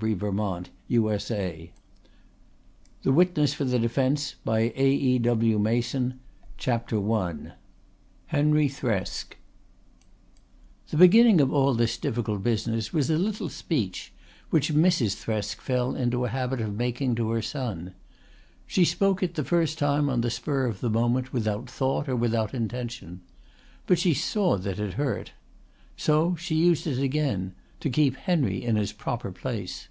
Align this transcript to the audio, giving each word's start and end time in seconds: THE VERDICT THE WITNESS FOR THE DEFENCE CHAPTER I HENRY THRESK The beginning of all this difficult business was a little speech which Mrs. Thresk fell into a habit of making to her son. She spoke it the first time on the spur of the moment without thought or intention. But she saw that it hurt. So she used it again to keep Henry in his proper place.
THE 0.00 0.14
VERDICT 0.16 0.70
THE 0.88 1.72
WITNESS 3.12 3.54
FOR 3.54 3.64
THE 3.64 3.78
DEFENCE 3.78 4.34
CHAPTER 6.58 7.12
I 7.12 7.52
HENRY 8.26 8.68
THRESK 8.68 9.36
The 10.88 10.96
beginning 10.96 11.40
of 11.40 11.52
all 11.52 11.74
this 11.74 11.96
difficult 11.96 12.42
business 12.42 12.92
was 12.92 13.08
a 13.08 13.16
little 13.16 13.48
speech 13.48 14.12
which 14.50 14.72
Mrs. 14.74 15.14
Thresk 15.24 15.60
fell 15.60 15.94
into 15.94 16.24
a 16.24 16.28
habit 16.30 16.60
of 16.60 16.74
making 16.74 17.14
to 17.14 17.30
her 17.30 17.40
son. 17.42 17.94
She 18.66 18.84
spoke 18.84 19.22
it 19.22 19.34
the 19.36 19.44
first 19.44 19.78
time 19.78 20.08
on 20.10 20.22
the 20.22 20.30
spur 20.30 20.66
of 20.66 20.80
the 20.80 20.90
moment 20.90 21.32
without 21.32 21.70
thought 21.70 22.08
or 22.08 22.46
intention. 22.52 23.20
But 23.86 24.00
she 24.00 24.12
saw 24.12 24.56
that 24.58 24.80
it 24.80 24.94
hurt. 24.94 25.34
So 25.96 26.34
she 26.34 26.56
used 26.56 26.88
it 26.88 26.98
again 26.98 27.54
to 27.80 27.90
keep 27.90 28.16
Henry 28.16 28.64
in 28.64 28.76
his 28.76 28.92
proper 28.94 29.30
place. 29.30 29.88